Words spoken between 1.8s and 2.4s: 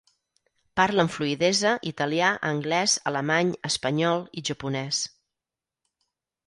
italià,